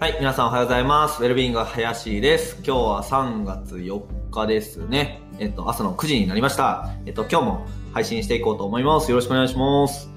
[0.00, 1.22] はい、皆さんおはようございます。
[1.22, 2.56] ウェルビーング林です。
[2.66, 5.22] 今日は3月4日ですね。
[5.38, 6.92] えっと、朝の9時になりました。
[7.06, 9.08] えっと、今日も配信していこうと思います。
[9.12, 10.10] よろしくお願いします。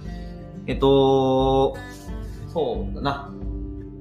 [0.66, 1.78] えっと、
[2.52, 3.32] そうだな。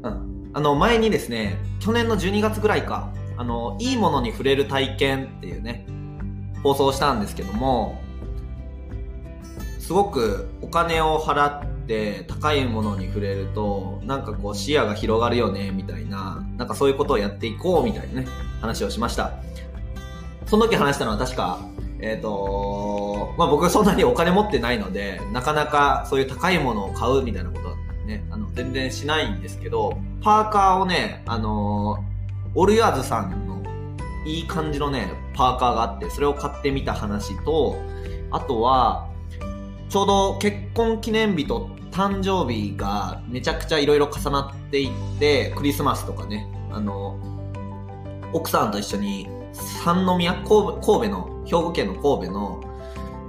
[0.02, 0.50] うん。
[0.54, 5.86] あの、前にですね、去年の12月ぐらいか、あの、いいものに触れる体験っていうね、
[6.62, 8.00] 放送したんですけども、
[9.78, 11.75] すごくお金を払って
[12.26, 18.28] 高いものに触れるとなんかこう視野が広がるよねみたいななんかそういうことをやっていこうみたいなね
[18.60, 19.32] 話をしました。
[20.46, 21.58] その時話したのは確か
[22.00, 32.04] えっ、とまあ僕そんなにお金持ってないのでなかなかそういう高いものを買うみたいなことはねあの全然しないんですけどパーカーをねあの
[32.54, 33.62] オルヤーズさんの
[34.24, 37.76] いい感じのねパーカーがあってそれを買ってみた話と
[38.30, 39.08] あとは
[39.88, 47.18] ちょうど結婚記念日と誕生日がめちゃくちゃいろいろ重なっていって、クリスマスとかね、あの、
[48.34, 52.60] 奥さんと一緒に三宮神戸神戸の、兵庫県の神戸の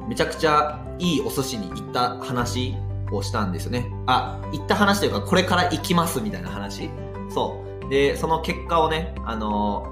[0.10, 2.76] めちゃくちゃいいお寿司に行った話
[3.10, 3.90] をしたんですよね。
[4.06, 6.90] あ、行った話というかこれから行きますみたいな話。
[7.30, 7.90] そう。
[7.90, 9.88] で、その結果をね、あの、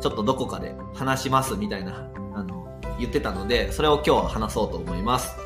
[0.00, 5.36] ちょっとどこかで話しますみたいな、あの、言ってたので、それを今日は話そうと思います。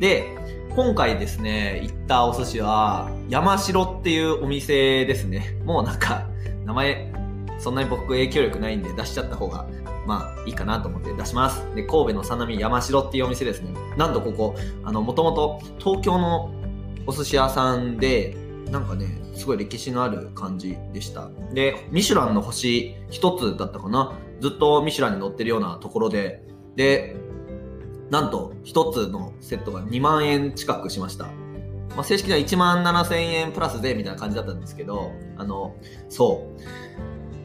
[0.00, 5.58] で、今回ですね、行ったお寿司は、山城っていうお店ですね。
[5.66, 6.28] もうなんか、
[6.64, 7.12] 名前、
[7.58, 9.66] そんなに僕影響力ないんで出しちゃった方が、
[10.06, 11.66] まあいいかなと思って出します。
[11.74, 13.74] で、神戸の三波山城っていうお店ですね。
[13.96, 14.54] なんとここ、
[14.84, 16.52] あの、もともと東京の
[17.04, 18.36] お寿司屋さんで、
[18.70, 21.28] なんかね、すごい歴史のある感じでした。
[21.52, 24.12] で、ミシュランの星一つだったかな。
[24.40, 26.44] ずっとミシュランに載ってるようなところで、
[26.76, 27.16] で、
[28.10, 31.26] なんと一つのセットが2万円近くしました。
[31.96, 35.74] まあ、正式には1万7千円プラスでみたいな感じだったんですけど、あの、
[36.08, 36.46] そ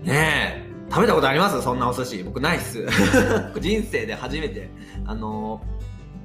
[0.03, 0.05] う。
[0.05, 1.61] ねえ、食べたことあります？
[1.61, 2.23] そんなお寿司。
[2.23, 2.85] 僕ないっす。
[3.59, 4.69] 人生で初めて。
[5.05, 5.61] あの、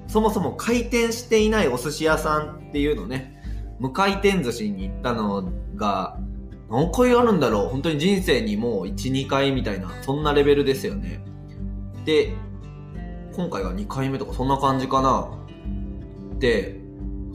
[0.07, 3.43] そもそも回転していないお寿司屋さんっていうのね、
[3.79, 6.19] 無回転寿司に行ったのが、
[6.71, 7.69] 何回あるんだろう？
[7.69, 11.25] 本当に人生にもう1、2回みたいな、そんなレベルですよね。
[12.05, 12.35] で、
[13.35, 15.29] 今回が2回目とかそんな感じかな。
[16.39, 16.81] で、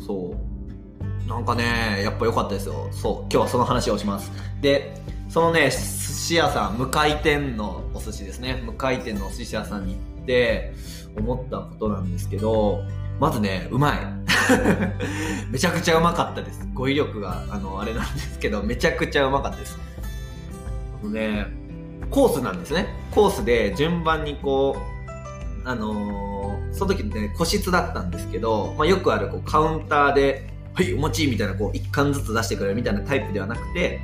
[0.06, 1.28] そう。
[1.28, 2.88] なんかね、やっぱ良かったですよ。
[2.92, 3.14] そう。
[3.24, 4.32] 今日はその話をします。
[4.62, 4.96] で、
[5.30, 8.62] そのね、寿司屋さん、無回転のお寿司ですね。
[8.66, 10.74] 無回転のお寿司屋さんに行って、
[11.18, 12.84] 思ったことなんですけど、
[13.20, 14.00] まずね、うまい。
[15.50, 16.68] めちゃくちゃうまかったです。
[16.74, 19.80] 語彙力が、あの、あれなんですけど、めちゃくちゃうまかったです。
[21.02, 21.48] あのね、
[22.12, 22.88] コースなんですね。
[23.12, 24.95] コースで順番にこう、
[25.66, 26.36] あのー
[26.76, 34.02] その時ね、個室だったんですけど、まあ、よくあるこうカウンターで、はい、お餅みたいな、こう、一貫ずつ出してくれるみたいなタイプではなくて、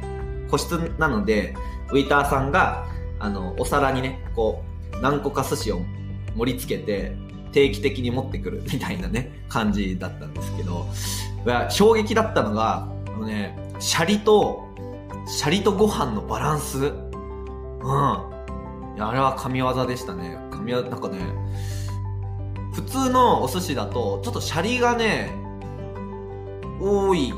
[0.49, 1.53] 個室なので、
[1.91, 2.87] ウェイターさんが、
[3.19, 4.63] あの、お皿にね、こ
[4.93, 5.81] う、何個か寿司を
[6.35, 7.13] 盛り付けて、
[7.51, 10.87] 定期的に持ってくる みたいなね、感じだったんですけど、
[11.69, 14.65] 衝撃だったのが、あのね、シャリと、
[15.27, 16.77] シャリとご飯のバランス。
[16.77, 16.87] うん。
[18.95, 20.37] いや、あれは神業でしたね。
[20.61, 21.17] 神業、なんかね、
[22.73, 25.31] 普通のお寿司だと、ちょっとシャリがね、
[26.79, 27.33] 多い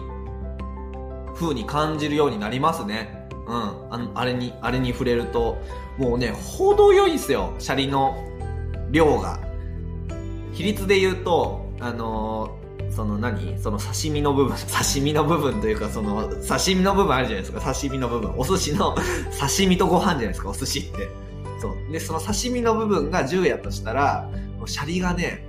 [1.35, 3.28] 風に感じるようになりますね。
[3.47, 3.94] うん。
[3.94, 5.57] あの、あれに、あれに触れると、
[5.97, 7.53] もうね、程よいんすよ。
[7.59, 8.16] シャリの
[8.91, 9.40] 量が。
[10.53, 12.63] 比率で言うと、あのー
[12.94, 13.57] その何？
[13.59, 18.34] その刺身の部分、 刺身の部分というか、その刺身の部分あるじゃないですか、刺身の部分。
[18.38, 18.95] お寿司の
[19.40, 21.09] 刺身とご飯じゃないですか、お寿司って。
[21.63, 21.91] そう。
[21.94, 25.46] で、その刺身の部分が10やとしたら、もうシャリがね、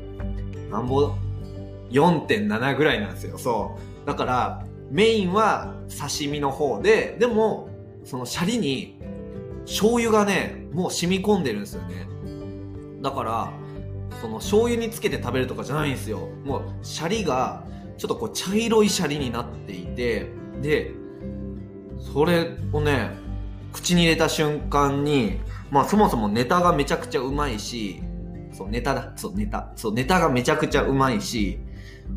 [0.71, 1.13] なんぼ、
[1.91, 3.37] 4.7ぐらいなんですよ。
[3.37, 4.07] そう。
[4.07, 7.69] だから、メインは刺身の方で、でも、
[8.05, 9.01] そのシャリに
[9.65, 12.07] 醤油がね、もう染み込んでるんですよね。
[13.03, 13.53] だから、
[14.21, 16.29] その醤油につけて食べるとかじゃないんですよ。
[16.45, 17.65] もう、シャリが、
[17.99, 20.29] ちょっとこう、茶色いシャリになっていて、
[20.63, 20.93] で、
[21.99, 23.24] それをね、
[23.75, 25.41] 口に入れた瞬間に、
[25.71, 28.03] まあそもそもネタがめちゃくちゃうまいし、
[28.53, 29.13] そう、ネタだ。
[29.17, 29.73] そう、ネタ。
[29.75, 31.59] そう、ネタがめちゃくちゃうまいし、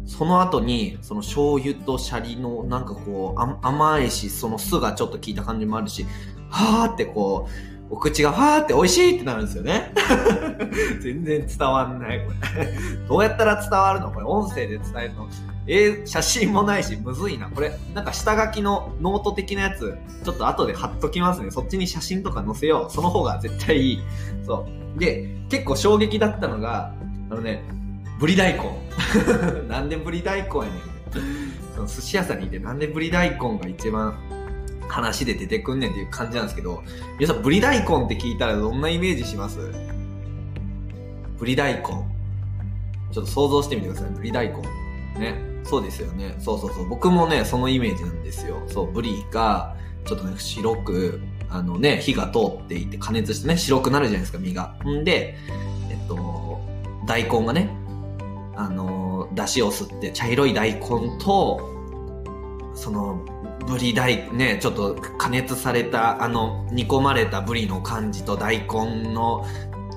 [0.06, 6.06] その後に、その醤油とシャリのなんかこう、甘いし、その酢がちょっと効いた感じもあるし、
[6.50, 7.48] はーってこ
[7.90, 9.94] う、お口がはーって美味しいってなるんですよね。
[11.02, 12.70] 全然伝わんない、これ。
[13.10, 14.12] どうやったら伝わるの？
[14.12, 15.28] これ音声で伝えるの？
[15.68, 17.50] えー写真もないし、むずいな。
[17.50, 21.52] これ、なんか下書きのノート的なやつ、ちょっと後で貼っときますね。
[21.52, 22.94] そっちに写真とか載せよう。
[22.94, 24.00] その方が絶対いい。
[24.46, 24.66] そ
[24.96, 25.00] う。
[25.00, 26.94] で、結構衝撃だったのが、
[27.30, 27.64] あのね、
[28.20, 28.64] ブリ大根。
[29.68, 30.74] なんでブリ大根やねん。
[31.76, 34.18] その寿司屋さんにいて、なんでブリ大根が一番
[34.88, 36.82] 話で出てくんねんっていう感じなんですけど、
[37.20, 39.60] 皆さん、ブリ大根って聞いたらどんなイメージします？
[41.38, 41.82] ブリ大根。
[41.84, 44.10] ちょっと想像してみてください。
[44.12, 44.56] ブリ大根。
[45.20, 45.47] ね。
[45.68, 46.36] そうですよね。
[46.40, 46.88] そうそうそう。
[46.88, 48.64] 僕もね、そのイメージなんですよ。
[48.68, 49.76] そう、ブリが、
[50.06, 54.76] ちょっとね、白く、あのね、火が通っていて加熱してね、白くなるじゃないですか、身が。
[54.86, 55.38] んで、
[55.90, 56.60] えっと、
[57.06, 57.70] 大根がね、
[58.56, 60.80] あの、出汁を吸って茶色い大根
[61.20, 61.60] と、
[62.74, 63.20] その、
[63.68, 69.46] ブリ大、ね、ちょっと加熱された、あの、煮込まれたブリの感じと大根の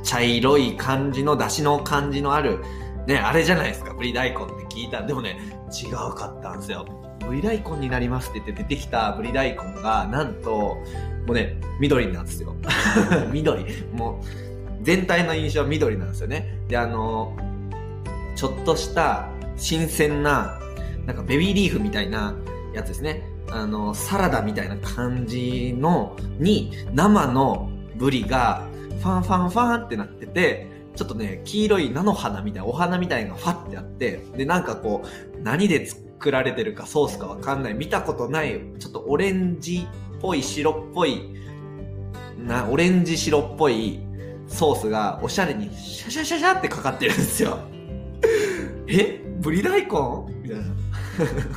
[0.03, 2.65] 茶色い感じの出汁の感じのある、
[3.07, 5.03] ね、あれじゃないですか、ブリ大根って聞いた。
[5.03, 5.39] でもね、
[5.71, 6.87] 違うかったんですよ。
[7.27, 10.51] ブリ大根になりますって言って出てきたブリ大根が、なんと、
[11.27, 12.55] もうね、緑なんですよ。
[13.31, 13.65] 緑。
[13.93, 16.59] もう、全体の印象は緑なんですよね。
[16.69, 17.37] で、あの、
[18.37, 20.59] ちょっとした新鮮な、
[21.07, 22.35] なんかベビーリーフみたいな
[22.75, 23.23] やつですね。
[23.51, 28.67] あの、サラダみたいな感じの、に、生のブリが、
[29.01, 30.67] ファンファンファンってなってて、
[31.01, 41.23] ちょっとね、黄色い菜の花みたいな、お花みたいなのがファってあって、で、なんかこう、何で作られてるかソースかわかんない、見たことない、ちょっとオレンジっぽい、白っぽい、
[42.37, 44.01] な、オレンジ白っぽい
[44.47, 47.61] ソースがおしゃれにシャシャシャシャってかかってるんですよ。
[48.87, 49.23] え？
[49.41, 49.89] ブリ大根？
[50.43, 50.65] みたいな。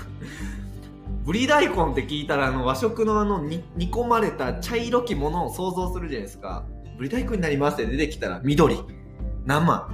[1.26, 3.62] ブリ大根って聞いたらあの和食のあの煮
[3.92, 6.66] 込まれた茶色きものを想像するじゃないですか。
[6.98, 8.78] ブリ大根になりますって出てきたら緑、
[9.46, 9.90] 生、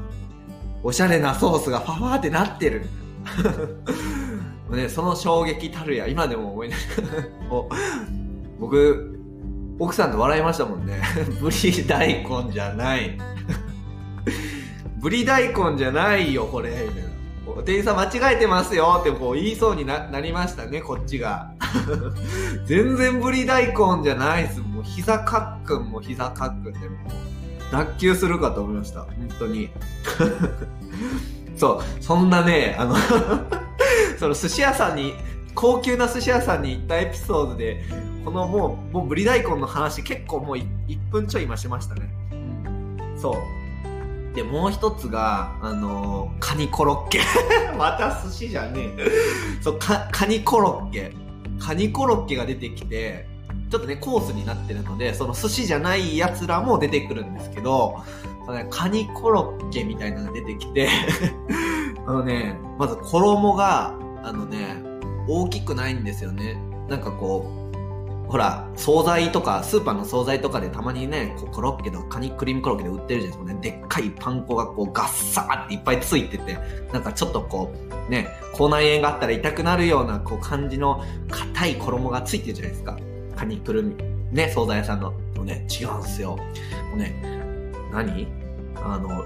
[0.83, 2.85] おしゃれなソースがファファーってなってる。
[4.69, 6.75] ね、その衝撃たるや、今でも思い出
[8.59, 9.19] 僕、
[9.79, 11.01] 奥さんと笑いましたもんね。
[11.41, 13.17] ブリ大根じゃない。
[15.01, 16.69] ブリ大根じゃないよ、これ。
[16.69, 17.09] みたいな。
[17.63, 21.51] 店員さん間違えてますよってこう言いそうにななりましたね、こっちが。
[22.65, 24.59] 全然ブリ大根じゃないです。
[24.59, 26.97] もう膝かっくんも膝かっくんでも
[27.71, 29.01] 脱臼するかと思いました。
[29.01, 29.69] 本当に。
[31.55, 32.95] そう、そんなね、あの
[34.17, 35.13] その寿司屋さんに、
[35.55, 37.83] 高級な寿司屋さんに行ったエピソードで、
[38.23, 40.67] このもう、もうブリ大根の話結構もう 1,
[41.11, 42.09] 分ちょい今しましたね。
[43.17, 44.35] そう。
[44.35, 47.21] で、もう一つが、あのー、カニコロッケ。
[47.77, 49.09] また寿司じゃねえ。
[49.61, 51.11] そう、カニコロッケ。
[51.59, 53.27] カニコロッケが出てきて、
[53.69, 58.03] ちょっとね、コースになってるので、その寿司じゃないやつらも出てくるんですけど、
[58.45, 60.89] そのね、カニコロッケみたいなのが出てきて
[62.07, 63.93] あのね、まず衣が、
[64.23, 64.83] あのね、
[65.27, 66.59] 大きくないんですよね。
[66.87, 67.45] なんかこ
[68.27, 73.59] う、ほら、惣菜とか、スーパーの惣菜とかでたまにね、こうコロッケとかカニクリームコロッケで売ってるじゃないですかね。
[73.61, 76.57] でっかいパン粉がこうガッサーっていっぱいついてて、
[76.91, 77.71] なんかちょっとこ
[78.07, 82.97] う、ね、口内炎があったら痛くなるようなこう感じの硬い衣がついてるじゃないですか。
[83.39, 83.95] カニクルミ、
[84.33, 85.13] ね、惣菜屋さんの。
[85.33, 86.35] のね、違うんすよ。
[86.35, 87.15] もうね、
[87.89, 88.27] 何？
[88.75, 89.23] あの、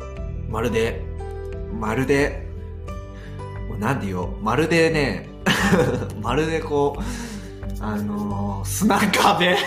[0.47, 1.01] まるで、
[1.79, 2.45] まるで、
[3.67, 5.27] もうなんて言おう、まるでね、
[6.21, 9.57] まるでこう、あのー、砂壁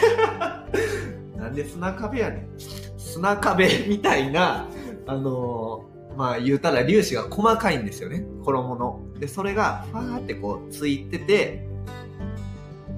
[1.37, 2.49] なんで砂壁やねん。
[2.96, 4.69] 砂壁みたいな、
[5.08, 8.25] あのー、まあ言うたら粒子が細かいんですよね。
[8.44, 9.00] 衣の。
[9.19, 11.66] で、それが、ファーってこう、ついてて、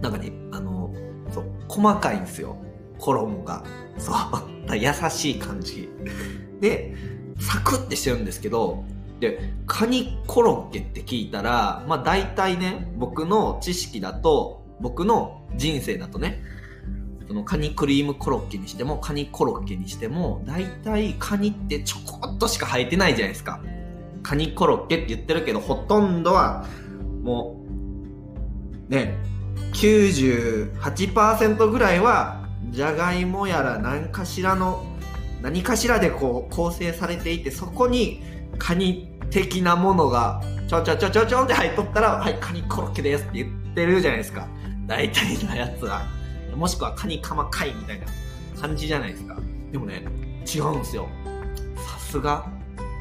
[0.02, 0.77] なんかね、あのー、
[1.68, 2.56] 細かいんですよ。
[2.98, 3.64] 衣が。
[3.98, 4.14] そう。
[4.76, 5.88] 優しい感じ。
[6.60, 6.94] で、
[7.38, 8.84] サクってしてるんですけど、
[9.20, 16.42] で、カニコロッケって聞いたら、まあ大体ね、僕の知識だと、僕の人生だとね、
[17.26, 23.60] そのカニクリームコロッケにしても、カニコロッケにしても、大体カニってちょこっとしか生えてないじゃないですか。
[24.22, 26.64] カニコロッケって言ってるけど、ほとんどは、
[27.22, 27.60] も
[28.88, 29.14] う、ね、
[29.72, 34.84] 98%ぐらいは、じゃがいもやら何かしらの、
[35.42, 38.22] 何かしらでこう構成されていて、そこに
[38.58, 44.46] カニ的なものが、ちょちょちょちょちょって入っとったら、はい、カニコロッケですって言ってるじゃないですか。
[44.86, 46.02] 大体のやつは。
[46.54, 48.06] もしくはカニカマ貝みたいな
[48.60, 49.36] 感じじゃないですか。
[49.70, 50.04] でもね、
[50.52, 51.08] 違うんですよ。
[51.76, 52.46] さすが、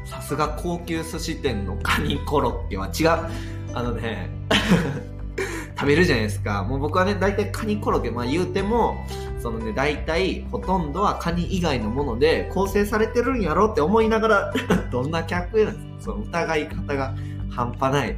[0.04, 3.30] さすが高級寿司店のカニコロッケは違う。
[3.74, 4.30] あのね、
[5.78, 6.64] 食べるじゃないですか。
[6.64, 9.06] もう僕はね、大体カニコロッケ、まあ言うても、
[9.40, 14.54] そのね、大体ほとんどはカニ以外のもので構成されてるんやろって思いながら
[14.90, 17.14] どんな客なんその疑い方が
[17.50, 18.16] 半端ない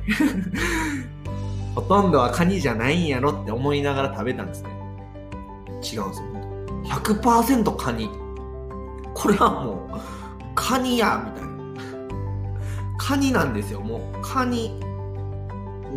[1.75, 4.71] ほとんどはカニじゃないんやろって思いながら食べたんですね。
[5.67, 6.31] 違うんですよ。
[6.85, 8.09] 100%カニ。
[9.15, 10.01] これはもう、
[10.55, 11.51] カニやみたいな。
[12.99, 13.81] カニなんですよ。
[13.81, 14.81] もう、カニ。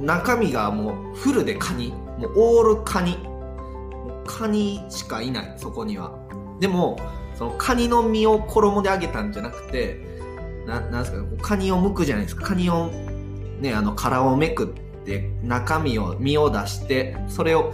[0.01, 1.89] 中身がもうフルでカニ。
[2.17, 3.17] もうオールカニ。
[4.25, 5.53] カニしかいない。
[5.57, 6.17] そこには。
[6.59, 6.97] でも
[7.35, 9.99] そのカニの身を衣で揚げたんじゃなくて
[10.65, 12.47] ななんですかカニを剥くじゃないですか。
[12.47, 12.87] カニを
[13.59, 17.73] ねあの殻をめくって中身を身を出してそれを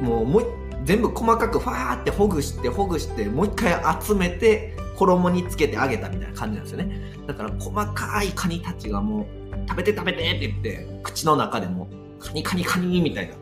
[0.00, 0.46] もうもう
[0.84, 7.00] 全部細かくファーってほぐしてほぐしてもう一回集めて衣につけて揚げたみたいな感じなんですよね。
[7.26, 13.34] だから細かいカニたちがもう食べて食べてって言って口の中でもカニカニカニみたいな。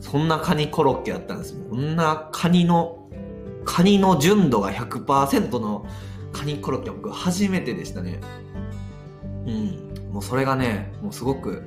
[0.00, 1.64] そんなカニコロッケやったんですよ。
[1.70, 3.08] こんなカニの
[3.64, 5.86] カニの純度が100%の
[6.32, 8.20] カニコロッケは僕初めてでしたね。
[9.46, 10.12] うん。
[10.12, 11.66] もうそれがねもうすごく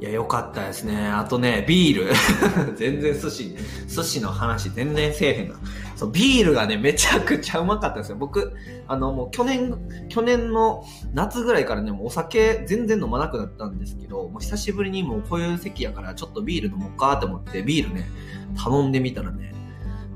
[0.00, 1.08] いや、よかったですね。
[1.08, 2.12] あとね、ビール。
[2.74, 3.54] 全然寿司、
[3.86, 5.56] 寿司の話全然せえへんな。
[5.94, 8.16] そう、ビールがね、めちゃくちゃうまかったですよ。
[8.16, 8.54] 僕、
[8.88, 9.74] あの、もう去年、
[10.08, 18.08] 去年の夏ぐらいからね、もうお酒全然飲まなくなったんですけど、もう久しぶりにもうこういう席やからちょっとビール飲もうかと思って、ビールね、
[18.56, 19.52] 頼んでみたらね、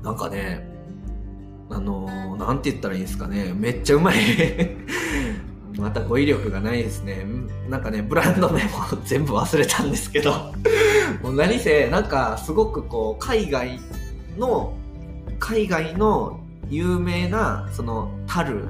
[0.01, 0.67] なんかね、
[1.69, 4.17] あのー、なんて言ったらいいんですかね、めっちゃうまい
[5.77, 7.25] また語彙力がないですね。
[7.69, 8.69] なんかね、ブランド名も
[9.05, 10.53] 全部忘れたんですけど。
[11.21, 13.79] もう何せ、なんかすごくこう、海外
[14.37, 14.73] の、
[15.39, 16.39] 海外の
[16.69, 18.67] 有名な、その、樽、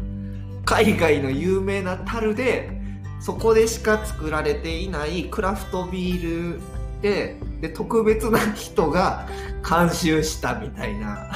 [0.66, 2.72] 海外の有名な樽で、
[3.20, 6.62] そこでしか作られていないクラフトビール
[7.02, 9.28] で、で、特別な人が
[9.68, 11.32] 監修したみたいな。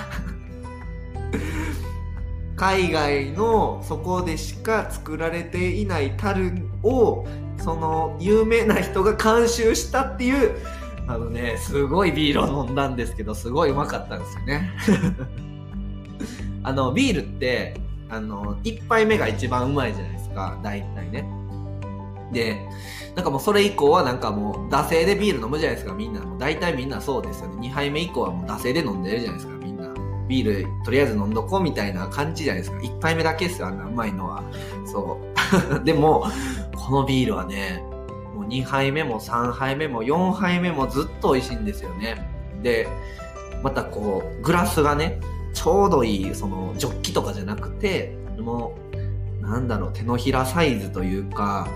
[2.60, 6.52] 海外のそこでしか作られていない樽
[6.84, 7.26] を
[7.58, 10.58] その有名な人が監修したっていう
[11.08, 14.72] あのねすごいビールを飲んだんですけどすごいうまかったんですよね。
[16.64, 21.26] あのビールってあの1杯目が一番うまいじゃないですか大体ね。
[22.34, 22.60] で
[23.16, 26.20] なんかもうそれ以降はなんかもう惰性でビール飲むじゃないですかみんな。
[26.20, 27.70] もう大体みんなそうですよね。
[27.70, 29.59] 2杯目以降はもう惰性で飲んでるじゃないですか。
[30.30, 32.78] ビールとりあえず飲んどこうみたいな感じじゃないですか。
[32.78, 34.44] 1杯目だけですよ、あんなうまいのは。
[34.86, 35.20] そ
[35.82, 35.84] う。
[35.84, 36.28] でも、
[36.76, 37.84] このビールはね、
[38.36, 42.30] もう2杯目も3杯目も4杯目もずっと美味しいんですよね。
[42.62, 42.88] で、
[43.64, 45.20] またこう、グラスがね、
[45.54, 48.76] ちょうどいい、その、ジョッキとかじゃなくて、も
[49.42, 51.68] う、なんだろう、手のひらサイズというか、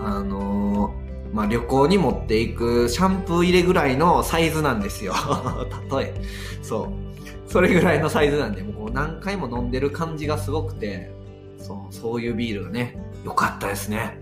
[0.00, 5.14] あのーまあ、旅行に持っていくシャンプー入れぐらいのサイズなんですよ。
[5.90, 6.14] 例え。
[6.60, 6.88] そう。
[7.46, 11.12] それぐらいのサイズなんで、もう何回も飲んでる感じがすごくて、
[11.58, 14.18] そう、そういうビールがね、良かったですね。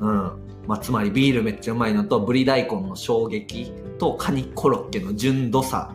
[0.00, 0.46] うん。
[0.66, 5.94] まあ、つまりビールめっちゃうまいのと、ブリ大根の衝撃と、カニコロッケの純度差。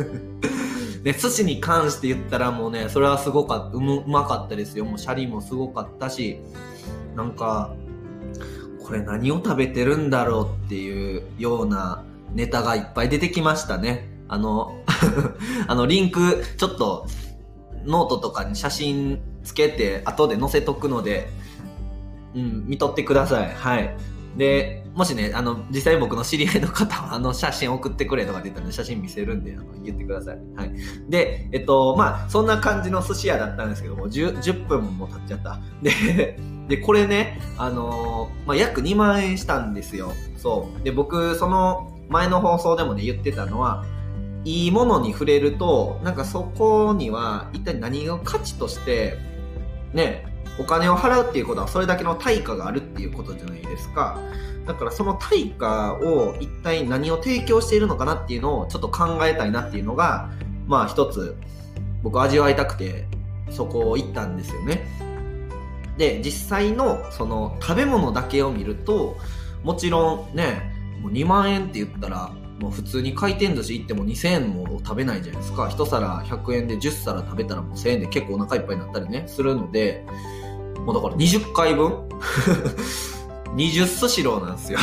[1.04, 4.86] で、寿司に関して言ったらもうね、それはすごかった、うまかったですよ。
[4.86, 6.40] もうシャリもすごかったし、
[7.14, 7.74] なんか、
[8.82, 12.04] これ何を食べてるんだろうっていうような
[12.34, 14.13] ネタがいっぱい出てきましたね。
[14.34, 14.74] あの、
[15.68, 17.06] あの、リンク、ちょっと、
[17.86, 21.30] ノートとかに写真つけて、後で載せとくので、
[22.34, 23.54] うん、見とってください。
[23.54, 23.96] はい。
[24.36, 30.38] で、もしね、あの、実際僕の知り合いの方は、 あの、写真送ってくれとかって言ったら、写真見せるんで、あの、言ってください。
[30.56, 30.72] はい。
[31.08, 35.60] で、えっと、まあ、そんな感じの寿司屋だったんですけども、10, 10分も経っちゃった。
[35.82, 36.38] で、
[36.68, 40.12] で、これね、あのー、まあ、約2万円したんですよ。
[40.36, 40.82] そう。
[40.82, 43.84] で、僕、その、前の放送でもね、言ってたのは、
[44.44, 49.18] いいものに触れると、なんかそこには一体何が価値として、
[49.92, 50.26] ね、
[50.58, 54.20] お金を払うっていうことはそれだけの対価があるっていうことじゃないですか。
[54.66, 60.30] だからその対価を一体何を提供しているのかなっていうのをちょっと考えたいなっていうのが、
[60.66, 61.36] まあ一つ
[62.02, 63.06] 僕味わいたくて
[63.50, 64.86] そこを行ったんですよね。
[65.96, 69.16] で、実際のその食べ物だけを見ると、
[69.62, 75.64] もちろんね、もう2万円って言ったらもう普通に回転寿司行っても2000円も食べないじゃないですか。
[75.64, 80.06] 1皿100円で10皿食べたらもう1000円で結構お腹いっぱいになったりね、するので、
[80.78, 82.08] もうだから20回分
[83.56, 84.78] ?20 スシローなんですよ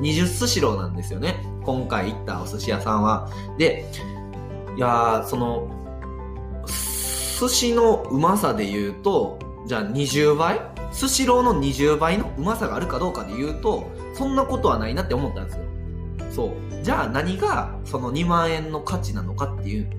[0.00, 1.44] 20スシローなんですよね。
[1.64, 3.30] 今回行ったお寿司屋さんは。
[3.58, 3.84] で、
[4.76, 5.68] いや、その、
[7.40, 10.60] 寿司のうまさで言うと、じゃあ20倍？
[10.92, 15.64] スシローの20倍のうまさがあるかどうかで言うと、そんなことはないなって思ったんですよ。
[16.38, 16.84] そう。
[16.84, 19.90] じゃあ何がその2万円の価値なのかっていう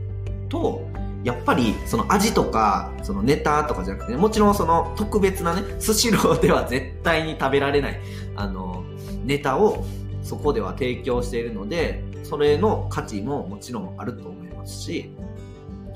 [0.47, 0.87] と
[1.25, 7.99] やっぱりその味とかそのネタとかじゃなくて、ね、もちろんその特別なねスシローでは絶対に食べられない
[8.37, 8.85] あの
[9.25, 9.85] ネタを
[10.23, 15.11] そこでは提供しているのでそれの価値ももちろんあると思いますし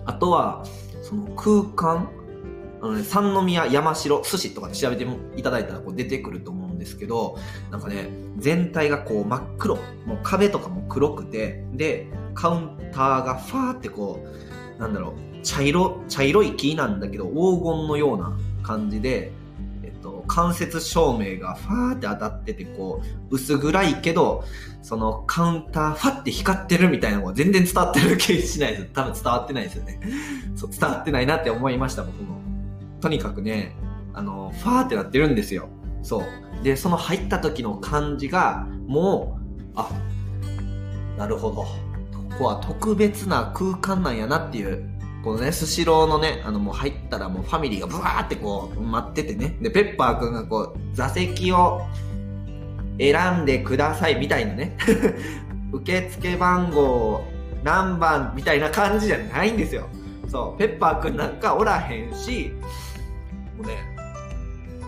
[0.03, 0.65] あとは
[1.01, 2.09] その空間
[2.81, 5.07] あの、ね、三宮山城寿司とかで調べて
[5.37, 7.37] いただいたらこう出てくると思うですけど、
[7.71, 9.75] なんかね、全体がこう真っ黒。
[10.05, 14.25] もう壁とかも黒くて、で、カウンターがファーってこ
[14.77, 19.31] う、なんだろう、茶色、茶色い木なんだけど、黄金のような感じで、
[19.83, 24.43] えっと、間接照明がファーって当たってて、こう、薄暗いけど、
[24.81, 28.85] そのカウンターファって光ってるみたいなのが全然伝わってる気しないです。
[28.93, 29.99] 多分伝わってないですよね。
[30.55, 32.37] そう、伝わってないなって思いました、僕も。
[32.99, 33.75] とにかくね、
[34.13, 35.67] あの、ファーってなってるんですよ。
[36.01, 36.23] そう。
[36.63, 39.89] で、その入った時の感じが、もう、あ、
[41.17, 41.63] なるほど。
[42.31, 44.89] ここは特別な空間なんやなっていう、
[45.23, 49.57] このね、スシローのね、あのもう入ったらもうファミリーがブワーってこう待っててね。
[49.61, 51.81] で、ペッパーくんがこう、座席を
[52.97, 54.75] 選んでくださいみたいなね。
[55.71, 57.23] 受付番号
[57.63, 59.87] 何番みたいな感じじゃないんですよ。
[60.27, 62.53] そう、ペッパーくんなんかおらへんし、
[63.57, 63.92] もうね、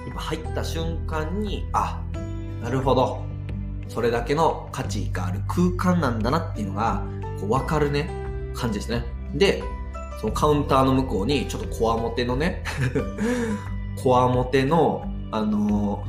[0.07, 2.01] 今入った瞬間に、あ、
[2.61, 3.23] なるほど。
[3.87, 7.03] それだけの価値がある空間なんだなっていうのが、
[7.39, 8.09] こう分かるね、
[8.55, 9.03] 感じですね。
[9.33, 9.63] で、
[10.19, 12.63] そのカウンターの向こうに、ちょっとこわもてのね、
[14.01, 16.03] こわもての、あの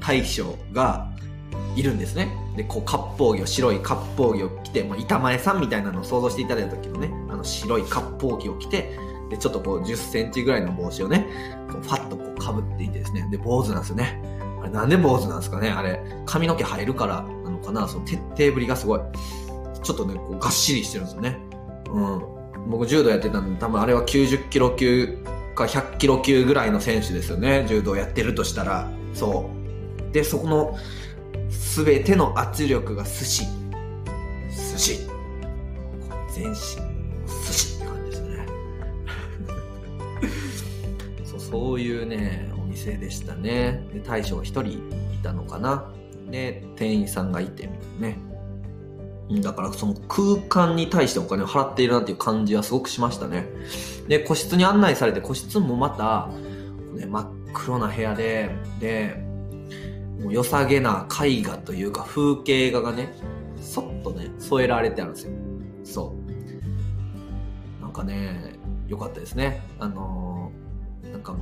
[0.00, 1.10] ー、大将が
[1.74, 2.28] いるんですね。
[2.56, 8.98] で、こう、割烹着を、白い割烹着を着て、まあ、板前さんみたいなのを想像していただいた時のね、あの白い割烹着を着て、
[9.30, 11.26] で、ちょっとこう10センチぐらいの帽子をね、
[11.70, 13.28] こうファッとこう被っていてですね。
[13.30, 14.22] で、坊主なんですよね。
[14.62, 15.70] あれなんで坊主なんですかね？
[15.70, 17.88] あれ、髪の毛入るからなのかな？
[17.88, 19.00] その徹底ぶりがすごい。
[19.82, 21.38] ちょっとね、こうがっしりしてるんですよね。
[21.90, 22.70] うん。
[22.70, 25.18] 僕柔道やってたんで、多分あれは90キロ級
[25.54, 27.64] か100キロ級ぐらいの選手ですよね。
[27.68, 28.90] 柔道やってるとしたら。
[29.14, 29.50] そ
[30.10, 30.12] う。
[30.12, 30.76] で、そこの
[31.74, 33.46] 全ての圧力が寿司。
[34.50, 35.08] 寿司。
[36.32, 36.85] 全身
[41.56, 43.82] そういうね、お店でしたね。
[43.90, 44.78] で、大将が一人い
[45.22, 45.90] たのかな。
[46.30, 48.18] で、店員さんがいて、ね。
[49.40, 53.48] だからその空間に対してお金を払っているなっていう感じはすごくしましたね。
[54.06, 56.28] で、個室に案内されて、個室もまた、
[56.94, 59.16] ね、真っ黒な部屋で、で、
[60.20, 63.14] もう良さげな絵画というか風景画がね、
[63.62, 65.32] そっとね、添えられてあるんですよ。
[65.84, 66.16] そ
[67.80, 67.82] う。
[67.82, 69.62] なんかね、良かったですね。
[69.78, 70.65] あのー
[71.16, 71.34] なんか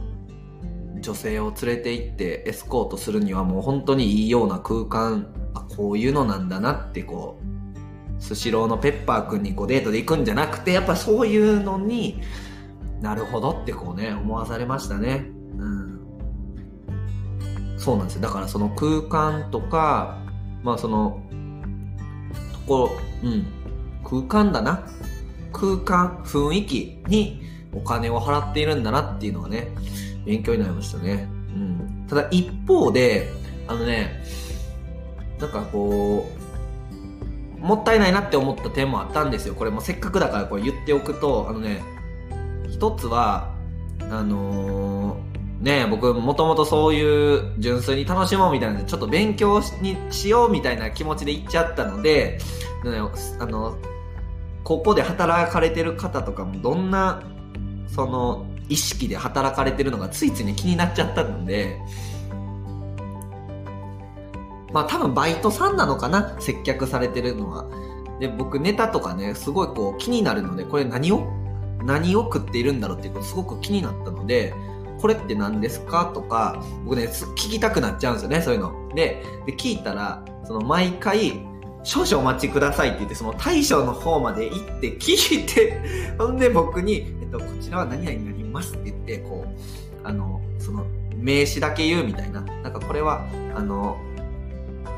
[1.00, 5.34] 女性を連れて行ってエスコートするにはもう本当にいいような空間。
[5.56, 12.20] あこういうのなんだなってこうスシローのペッパーくんにこうデートで行くんじゃなくてやっぱそういうのに
[13.00, 15.26] なるほどってこうね思わされましたね。
[15.58, 16.00] うん。
[17.76, 18.22] そうなんですよ。
[18.22, 20.20] だからその空間とか
[20.62, 21.20] まあその
[22.52, 22.90] とこ
[23.22, 23.46] ろうん。
[24.04, 24.86] 空間だな。
[25.52, 29.68] 空間雰囲気にお金を払っているんだなっていうのはね、
[30.24, 31.28] 勉強になりましたね。
[31.48, 32.06] うん。
[32.08, 33.30] ただ一方で、
[33.66, 34.22] あのね、
[35.38, 36.26] なんかこ
[37.60, 39.54] う、もったいないなって思った点もあったんですよ。
[39.54, 41.82] これもせっかくだからこれ言っておくと、あのね、
[42.70, 43.54] 一つは、
[44.10, 52.38] あのー、ね僕もともとそういう純粋に楽しもうみたいなちょっと勉強にしようみたいな気持ちで行っちゃったので、
[53.38, 53.78] あの、
[54.62, 57.22] ここで働かれてる方とかもどんな
[57.94, 61.78] その意識で働かれてるのがついついね気になっちゃったので
[64.72, 66.36] まあ多分バイトさんなのかな？
[66.40, 67.66] 接客されてるのは。
[68.20, 71.30] で僕ネタとかねすごいこう気になるのでこれ何を？
[71.84, 74.54] 何を食っているんだろうっていうことすごく気になったので
[75.00, 76.10] これって何ですか？
[76.14, 78.88] とか僕ね聞きたくなっちゃうんですよねそういうの。
[78.94, 81.46] でで聞いたらその毎回
[81.84, 85.80] 少々お待ちくださいって言って、その大将の方まで行って聞いて、
[86.18, 92.40] ほんで僕に、えっと、こちらは何々になりますって言って、こう、あの、その、名詞だけ言うみたいな。
[92.40, 93.98] なんかこれは、あの、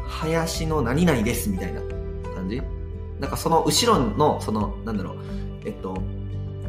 [0.06, 1.80] 林の何々ですみたいな
[2.34, 2.62] 感じ
[3.20, 5.16] なんかその後ろの、その、なんだろう、
[5.64, 6.00] えっと、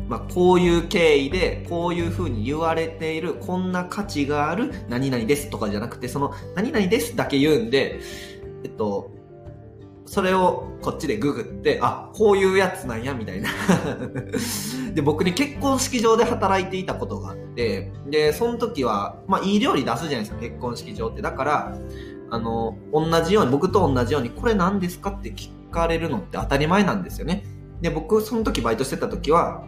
[0.08, 8.00] まあ、こういう経緯で、こういう風に言われている、こんな価値がある何々ですとかじゃなくて、その何々ですだけ言うんで、
[8.64, 9.12] えっと、
[10.08, 13.50] それをこっちでググって、あ、こういうやつなんや、みたいな
[14.94, 21.22] で、僕に結婚式場で働いていたことがあって、で、その時は、まあ、いい料理出すじゃないですか、結婚式場って。
[21.22, 21.78] だから、
[22.30, 27.44] あの、同じように、僕と同じように、これ何ですかって聞かれるのって当たり前なんですよね。
[27.82, 29.66] で、僕、その時バイトしてた時は、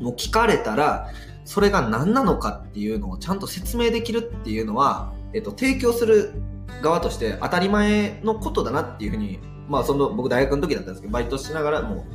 [0.00, 1.10] もう聞かれたら、
[1.44, 6.32] それが何なのかっていうのをちゃんと説明できるっていうのは、えっと、提供する
[6.82, 12.06] 側として当たり前のことだなっていうふうにまあその僕大学の時だったんですけどバイトしながらも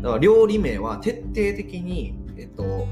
[0.00, 2.86] うだから料理名は徹底的にえっと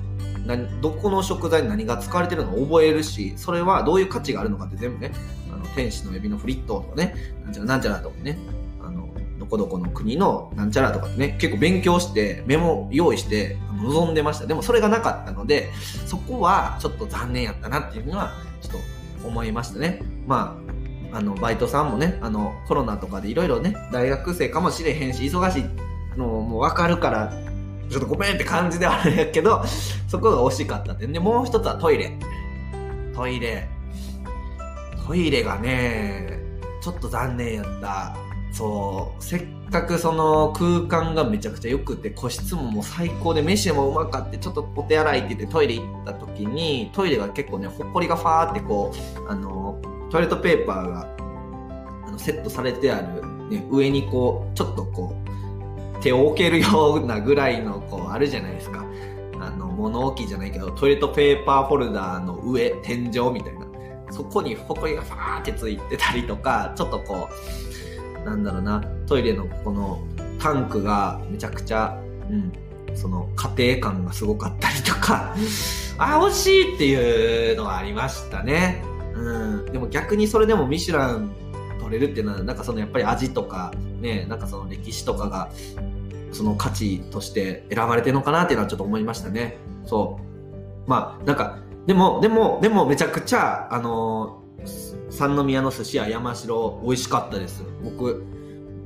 [0.46, 5.12] 何どこの食材に何が使われてるのを覚えるしそれはどういう価値があるのかって全部ね
[5.52, 8.38] あの天使の指のフリットとかね、なんちゃらなんちゃらとかね、
[8.82, 14.46] あの、どこどこの国のなんちゃらとかってね、結構勉強してメモ用意して臨んでました。
[14.46, 15.70] でもそれがなかったので、
[16.06, 18.72] そこはちょっと残念やったなっていうのは、ちょっ
[19.22, 20.02] と思いましたね。
[20.26, 20.65] まあ、
[21.16, 27.32] あの、バイトさんもね、あの、コロナとかでいろいろね、大学生かもしれへんし、忙しいのもわかるから、
[27.88, 29.64] ちょっとごめんって感じではあるんやけど、
[30.08, 31.06] そこが惜しかったって。
[31.06, 32.18] で、もう一つはトイレ。
[33.14, 33.66] トイレ。
[35.06, 36.38] トイレがね、
[36.82, 38.14] ちょっと残念やった。
[38.52, 49.80] そう、せっかくその空間がめちゃくちゃ良くて、個室ももう最高で、飯もうまかって、ちょっとお手洗いって言ってトイレ行った時に、トイレが結構ね、ほこりがファーってこう、あの、
[50.16, 51.14] トイレットペーパーが
[52.06, 58.82] あのセットされてある、ね、上にこう、ちょっとこう、手を置けるようなぐらいの、こう、あるじゃないですか。
[59.38, 63.66] あの、物置じゃないけど、トイレットペーパーホルダーの上、天井みたいな。
[64.10, 67.28] そこにほこりがファーってついてたりとか、ちょっとこ
[68.22, 70.00] う、なんだろうな、トイレのこの
[70.38, 72.00] タンクがめちゃくちゃ、
[72.30, 72.52] うん、
[72.96, 75.34] その家庭感がすごかったりとか、
[75.98, 78.95] あ、惜しいっていうのはありましたね。
[79.16, 79.72] うん。
[79.72, 81.30] でも逆にそれでもミシュラン
[81.80, 85.50] 取れるっていうのは、なんかそのやっぱり味とか、ね、なんかその歴史とかが、
[86.32, 89.56] その価値として選ばれてるのかなっていうのはちょっと思いましたね。
[89.84, 90.18] そ
[90.86, 90.90] う。
[90.90, 94.42] まあ、なんか、でも、でも、でもめちゃくちゃ、あの
[95.10, 97.62] 三宮の寿司屋山城美味しかったです。
[97.82, 98.24] 僕、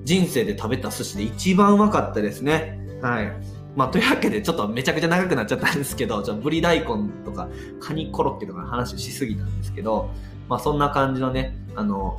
[0.04, 2.78] 人生で食べた寿司で一番うまかったですね。
[3.02, 3.32] はい。
[3.76, 7.48] まあ、というわけで、ちょっとめちゃくちゃ長くなっちゃったんですけど、ちょぶり大根とか、
[7.80, 10.10] カニコロッケとかの話をしすぎたんですけど、
[10.48, 12.18] まあ、そんな感じのね、あの、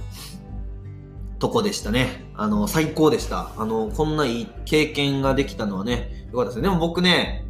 [1.39, 2.25] とこでしたね。
[2.35, 3.51] あの、最高でした。
[3.57, 6.61] あの、こんないい経験ができたのはね、よかったですね。
[6.63, 7.45] でも僕ね、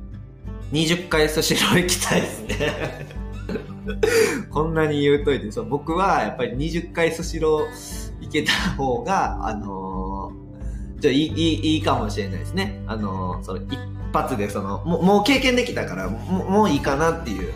[0.72, 3.22] 20回寿司ロー行きたいですね。
[4.50, 9.91] こんなに言うといて、そう僕はやっぱり20回スシロー行けた方が、あの、
[11.02, 12.82] じゃいい、いい、いいかもしれないですね。
[12.88, 13.78] あの、その一
[14.14, 17.54] 発でその、もう、もう経験できたからもう、もういいかなっていう。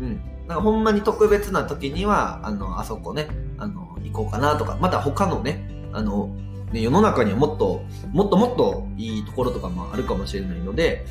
[0.00, 0.20] うん。
[0.46, 6.28] なんかほんまに特別な時には、あの、あそこね、あの、行こうかなとか、また他のね、あの、
[6.72, 11.06] ね、世の中にはもっと、もっともっといいところとかもあるかもしれないので、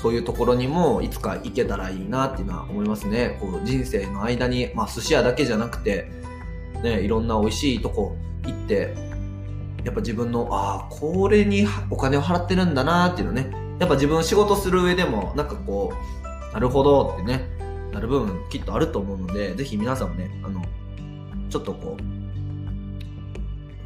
[0.00, 3.38] そういうところにもいつか行けたらいいなっていうのは思いますね。
[3.40, 6.10] こう人生の間に、まあ寿司屋だけじゃなくて、
[6.82, 8.94] ね、いろんな美味しいとこ行って、
[9.84, 13.50] やっぱ自分の、ああ、これにお金を払ってるんだなっていうのね。
[13.78, 17.48] やっぱ自分仕事する上でも、なんかこう、なるほどってね、
[17.92, 20.62] なる部分きっとあると思うので、ぜひ皆さんもね、あの、
[21.50, 22.02] ちょっとこう、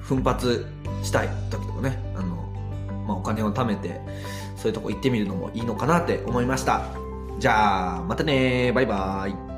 [0.02, 0.66] 奮発
[1.02, 2.36] したい時とかね、あの、
[3.06, 4.00] まあ、お金を貯めて、
[4.56, 6.82] そういうとこ行ってみるのもいいのかなって思いました。
[7.38, 9.57] じゃあ、またねバイバーイ。